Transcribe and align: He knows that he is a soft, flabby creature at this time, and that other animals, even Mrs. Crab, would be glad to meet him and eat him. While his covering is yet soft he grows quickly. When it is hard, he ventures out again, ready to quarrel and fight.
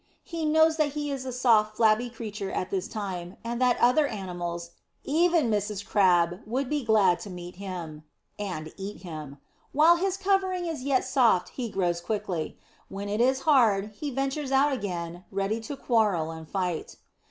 He 0.23 0.45
knows 0.45 0.77
that 0.77 0.93
he 0.93 1.11
is 1.11 1.25
a 1.27 1.31
soft, 1.31 1.75
flabby 1.77 2.09
creature 2.09 2.49
at 2.49 2.71
this 2.71 2.87
time, 2.87 3.37
and 3.43 3.61
that 3.61 3.77
other 3.79 4.07
animals, 4.07 4.71
even 5.03 5.51
Mrs. 5.51 5.85
Crab, 5.85 6.39
would 6.47 6.67
be 6.71 6.83
glad 6.83 7.19
to 7.19 7.29
meet 7.29 7.57
him 7.57 8.03
and 8.39 8.73
eat 8.77 9.03
him. 9.03 9.37
While 9.73 9.97
his 9.97 10.17
covering 10.17 10.65
is 10.65 10.81
yet 10.81 11.05
soft 11.05 11.49
he 11.49 11.69
grows 11.69 12.01
quickly. 12.01 12.57
When 12.89 13.09
it 13.09 13.21
is 13.21 13.41
hard, 13.41 13.91
he 13.93 14.09
ventures 14.09 14.51
out 14.51 14.73
again, 14.73 15.23
ready 15.29 15.59
to 15.61 15.77
quarrel 15.77 16.31
and 16.31 16.49
fight. 16.49 16.95